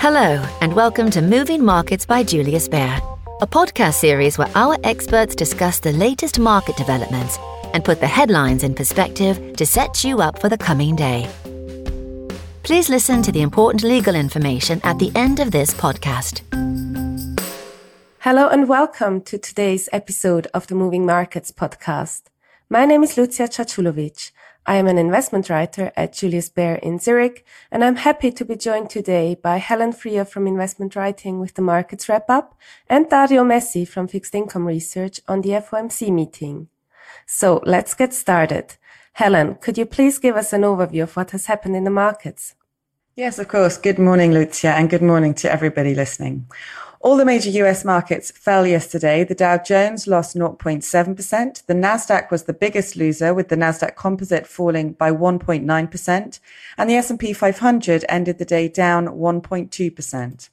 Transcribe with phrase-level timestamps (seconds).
[0.00, 3.02] Hello, and welcome to Moving Markets by Julius Baer,
[3.40, 7.36] a podcast series where our experts discuss the latest market developments
[7.74, 11.28] and put the headlines in perspective to set you up for the coming day.
[12.62, 16.42] Please listen to the important legal information at the end of this podcast.
[18.20, 22.22] Hello, and welcome to today's episode of the Moving Markets podcast.
[22.70, 24.30] My name is Lucija Caculovic.
[24.66, 28.56] I am an investment writer at Julius Baer in Zurich, and I'm happy to be
[28.56, 32.54] joined today by Helen Freer from Investment Writing with the Markets Wrap Up
[32.88, 36.68] and Dario Messi from Fixed Income Research on the FOMC meeting.
[37.26, 38.76] So let's get started.
[39.14, 42.54] Helen, could you please give us an overview of what has happened in the markets?
[43.16, 43.76] Yes, of course.
[43.76, 46.46] Good morning, Lucija, and good morning to everybody listening.
[47.00, 49.22] All the major US markets fell yesterday.
[49.22, 51.66] The Dow Jones lost 0.7%.
[51.66, 56.40] The Nasdaq was the biggest loser with the Nasdaq Composite falling by 1.9%
[56.76, 60.48] and the S&P 500 ended the day down 1.2%.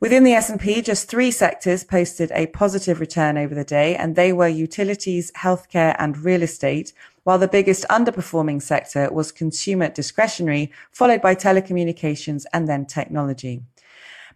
[0.00, 4.32] Within the S&P, just three sectors posted a positive return over the day, and they
[4.32, 6.92] were utilities, healthcare, and real estate,
[7.22, 13.62] while the biggest underperforming sector was consumer discretionary, followed by telecommunications and then technology.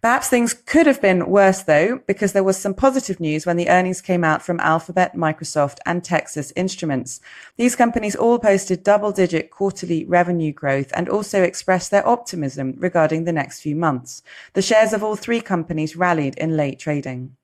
[0.01, 3.69] Perhaps things could have been worse though, because there was some positive news when the
[3.69, 7.19] earnings came out from Alphabet, Microsoft and Texas Instruments.
[7.57, 13.25] These companies all posted double digit quarterly revenue growth and also expressed their optimism regarding
[13.25, 14.23] the next few months.
[14.53, 17.35] The shares of all three companies rallied in late trading.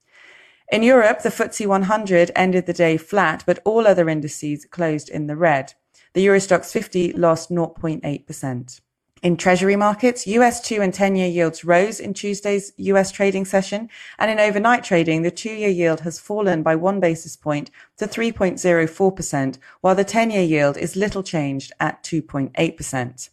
[0.71, 5.27] In Europe, the FTSE 100 ended the day flat, but all other indices closed in
[5.27, 5.73] the red.
[6.13, 8.79] The Eurostoxx 50 lost 0.8%.
[9.25, 13.89] In treasury markets, US 2 and 10 year yields rose in Tuesday's US trading session.
[14.19, 18.05] And in overnight trading, the two year yield has fallen by one basis point to
[18.05, 23.29] 3.04%, while the 10 year yield is little changed at 2.8%.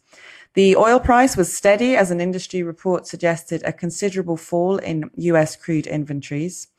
[0.55, 5.55] The oil price was steady as an industry report suggested a considerable fall in US
[5.55, 6.69] crude inventories.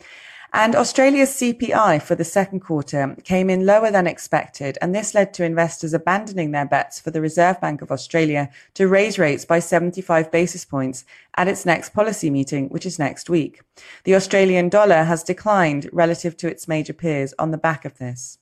[0.56, 5.34] And Australia's CPI for the second quarter came in lower than expected, and this led
[5.34, 9.58] to investors abandoning their bets for the Reserve Bank of Australia to raise rates by
[9.58, 11.05] 75 basis points
[11.36, 13.62] at its next policy meeting, which is next week.
[14.05, 18.39] The Australian dollar has declined relative to its major peers on the back of this.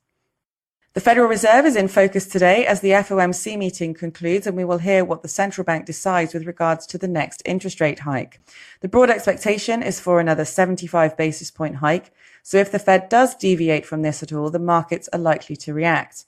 [0.94, 4.76] The Federal Reserve is in focus today as the FOMC meeting concludes, and we will
[4.76, 8.40] hear what the central bank decides with regards to the next interest rate hike.
[8.80, 12.12] The broad expectation is for another 75 basis point hike.
[12.42, 15.72] So if the Fed does deviate from this at all, the markets are likely to
[15.72, 16.26] react.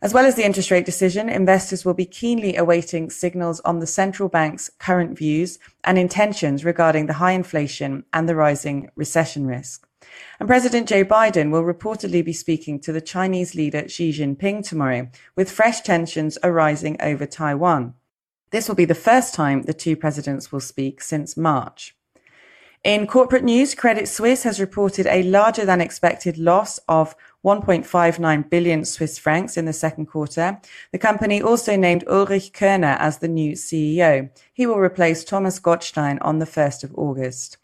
[0.00, 3.88] As well as the interest rate decision, investors will be keenly awaiting signals on the
[3.88, 9.88] central bank's current views and intentions regarding the high inflation and the rising recession risk.
[10.38, 15.08] And President Joe Biden will reportedly be speaking to the Chinese leader Xi Jinping tomorrow,
[15.36, 17.94] with fresh tensions arising over Taiwan.
[18.50, 21.94] This will be the first time the two presidents will speak since March.
[22.82, 28.86] In corporate news, Credit Suisse has reported a larger than expected loss of 1.59 billion
[28.86, 30.58] Swiss francs in the second quarter.
[30.90, 34.30] The company also named Ulrich Körner as the new CEO.
[34.54, 37.58] He will replace Thomas Gottstein on the 1st of August.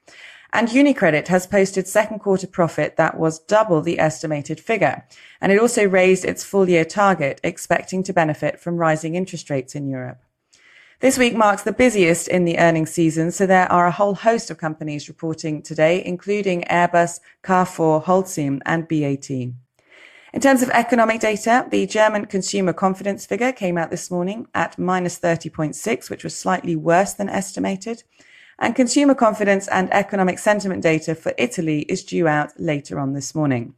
[0.52, 5.04] And UniCredit has posted second quarter profit that was double the estimated figure.
[5.40, 9.74] And it also raised its full year target, expecting to benefit from rising interest rates
[9.74, 10.22] in Europe.
[11.00, 14.50] This week marks the busiest in the earnings season, so there are a whole host
[14.50, 19.28] of companies reporting today, including Airbus, Carrefour, Holcim, and BAT.
[20.36, 24.78] In terms of economic data, the German consumer confidence figure came out this morning at
[24.78, 28.02] minus 30.6, which was slightly worse than estimated
[28.59, 33.34] and consumer confidence and economic sentiment data for Italy is due out later on this
[33.34, 33.75] morning.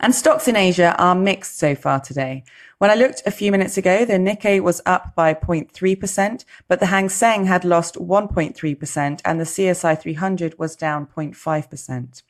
[0.00, 2.44] And stocks in Asia are mixed so far today.
[2.78, 6.86] When I looked a few minutes ago, the Nikkei was up by 0.3%, but the
[6.86, 12.22] Hang Seng had lost 1.3% and the CSI 300 was down 0.5%.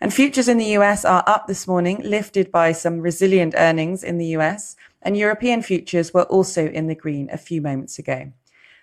[0.00, 4.18] And futures in the US are up this morning, lifted by some resilient earnings in
[4.18, 8.32] the US, and European futures were also in the green a few moments ago.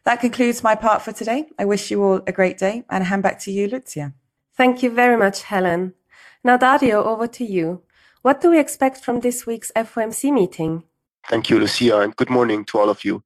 [0.05, 1.47] That concludes my part for today.
[1.57, 4.13] I wish you all a great day and hand back to you, Lucija.
[4.55, 5.95] Thank you very much, Helen.
[6.43, 7.81] Now, Dario, over to you.
[8.21, 10.83] What do we expect from this week's FOMC meeting?
[11.27, 13.23] Thank you, Lucija, and good morning to all of you.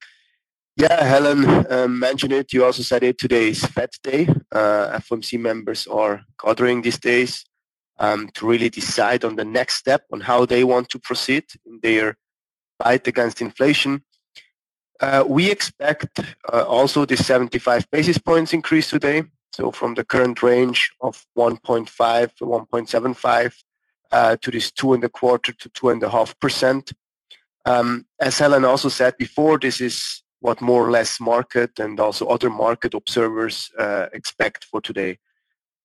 [0.78, 2.54] Yeah, Helen um, mentioned it.
[2.54, 3.18] You also said it.
[3.18, 4.30] Today is Fed Day.
[4.50, 7.44] Uh, FOMC members are gathering these days
[7.98, 11.82] um, to really decide on the next step on how they want to proceed in
[11.84, 12.16] their
[12.82, 14.02] fight against inflation.
[15.01, 16.19] Uh, we expect
[16.51, 19.24] uh, also the 75 basis points increase today.
[19.51, 23.54] So from the current range of 1.5 to 1.75
[24.12, 26.92] uh, to this two and a quarter to two and a half percent.
[27.66, 32.25] Um, as Helen also said before, this is what more or less market and also
[32.28, 35.18] other market observers uh, expect for today.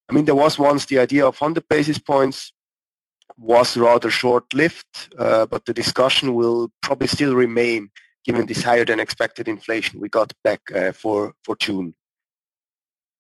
[0.09, 2.53] I mean, there was once the idea of 100 basis points
[3.37, 7.91] was rather short-lived, but the discussion will probably still remain
[8.25, 11.95] given this higher than expected inflation we got back uh, for, for June.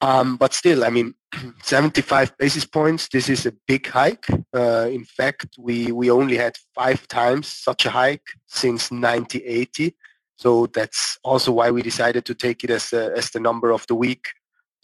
[0.00, 1.14] Um, but still, I mean,
[1.62, 4.26] 75 basis points, this is a big hike.
[4.54, 9.96] Uh, in fact, we, we only had five times such a hike since 1980.
[10.36, 13.86] So that's also why we decided to take it as, a, as the number of
[13.86, 14.26] the week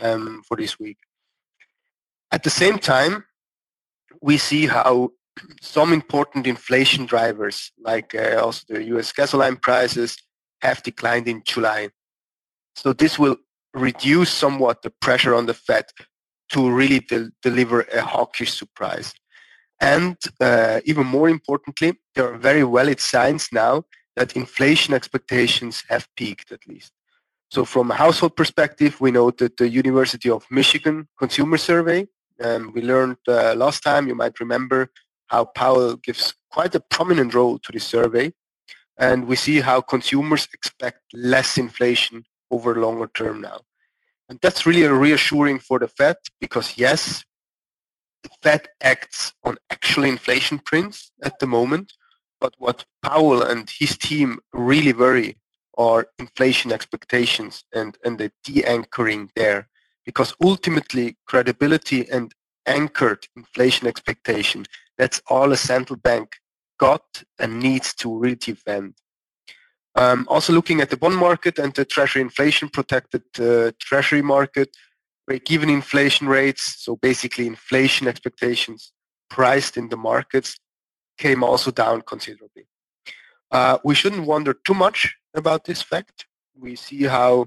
[0.01, 0.99] um, for this week.
[2.33, 3.25] At the same time,
[4.23, 5.11] we see how
[5.61, 10.17] some important inflation drivers, like uh, also the US gasoline prices,
[10.63, 11.91] have declined in July.
[12.75, 13.37] So this will
[13.75, 15.87] reduce somewhat the pressure on the Fed
[16.51, 19.13] to really de- deliver a hawkish surprise.
[19.81, 23.85] And uh, even more importantly, there are very valid signs now
[24.17, 26.93] that inflation expectations have peaked at least.
[27.51, 32.07] So from a household perspective, we know that the University of Michigan Consumer Survey,
[32.43, 34.89] um, we learned uh, last time, you might remember,
[35.31, 38.32] how Powell gives quite a prominent role to this survey.
[38.99, 43.61] And we see how consumers expect less inflation over longer term now.
[44.29, 47.25] And that's really reassuring for the Fed because yes,
[48.23, 51.93] the Fed acts on actual inflation prints at the moment,
[52.41, 55.38] but what Powell and his team really worry
[55.79, 59.69] are inflation expectations and, and the de-anchoring there.
[60.05, 62.35] Because ultimately credibility and
[62.67, 64.67] anchored inflation expectation,
[65.00, 66.37] that's all a central bank
[66.79, 68.93] got and needs to really defend.
[69.94, 74.69] Um, also looking at the bond market and the treasury inflation protected uh, treasury market,
[75.26, 78.93] break-even inflation rates, so basically inflation expectations
[79.31, 80.58] priced in the markets,
[81.17, 82.67] came also down considerably.
[83.50, 86.26] Uh, we shouldn't wonder too much about this fact.
[86.55, 87.47] We see how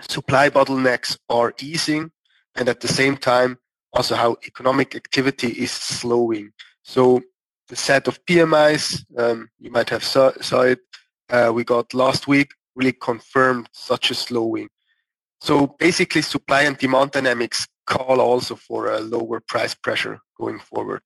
[0.00, 2.12] supply bottlenecks are easing
[2.56, 3.58] and at the same time
[3.92, 6.52] also how economic activity is slowing.
[6.82, 7.20] So
[7.68, 10.80] the set of PMIs, um, you might have saw, saw it,
[11.30, 14.68] uh, we got last week really confirmed such a slowing.
[15.40, 21.02] So basically supply and demand dynamics call also for a lower price pressure going forward.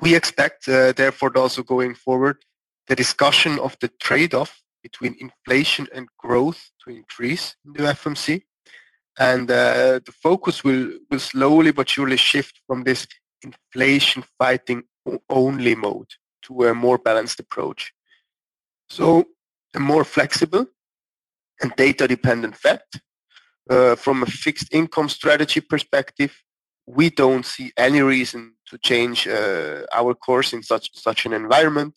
[0.00, 2.44] We expect, uh, therefore, also going forward,
[2.88, 8.42] the discussion of the trade-off between inflation and growth to increase in the FMC.
[9.18, 13.06] And uh, the focus will, will slowly but surely shift from this
[13.42, 14.84] inflation fighting
[15.28, 16.08] only mode
[16.42, 17.92] to a more balanced approach.
[18.88, 19.26] So
[19.74, 20.66] a more flexible
[21.60, 22.82] and data-dependent Fed.
[23.70, 26.42] Uh, from a fixed income strategy perspective,
[26.86, 31.94] we don't see any reason to change uh, our course in such such an environment.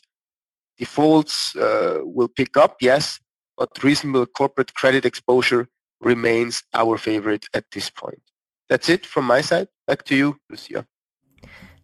[0.77, 3.19] Defaults uh, will pick up, yes,
[3.57, 5.67] but reasonable corporate credit exposure
[6.01, 8.21] remains our favorite at this point.
[8.69, 9.67] That's it from my side.
[9.87, 10.85] Back to you, Lucija.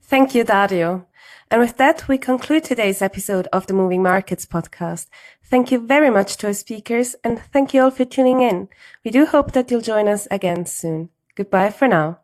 [0.01, 1.07] Thank you, Dario.
[1.49, 5.07] And with that, we conclude today's episode of the Moving Markets podcast.
[5.45, 8.69] Thank you very much to our speakers and thank you all for tuning in.
[9.05, 11.09] We do hope that you'll join us again soon.
[11.35, 12.19] Goodbye for now.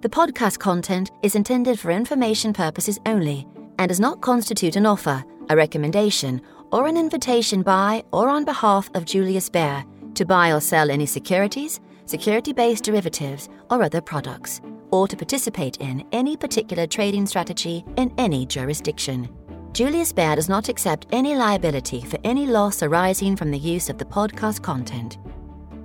[0.00, 3.46] The podcast content is intended for information purposes only
[3.78, 6.40] and does not constitute an offer, a recommendation,
[6.72, 11.06] or an invitation by or on behalf of Julius Baer to buy or sell any
[11.06, 17.84] securities, security based derivatives, or other products, or to participate in any particular trading strategy
[17.96, 19.28] in any jurisdiction.
[19.72, 23.98] Julius Baer does not accept any liability for any loss arising from the use of
[23.98, 25.18] the podcast content.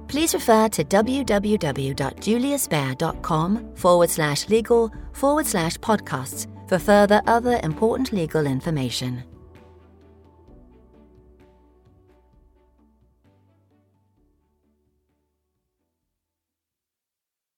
[0.08, 8.48] Please refer to www.juliusbaer.com forward slash legal forward slash podcasts for further other important legal
[8.48, 9.24] information.